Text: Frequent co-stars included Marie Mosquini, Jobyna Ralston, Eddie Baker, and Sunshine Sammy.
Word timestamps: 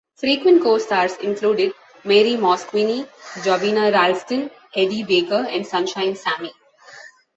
Frequent 0.15 0.63
co-stars 0.63 1.15
included 1.17 1.73
Marie 2.03 2.35
Mosquini, 2.35 3.07
Jobyna 3.45 3.93
Ralston, 3.93 4.49
Eddie 4.75 5.03
Baker, 5.03 5.45
and 5.47 5.63
Sunshine 5.63 6.15
Sammy. 6.15 6.51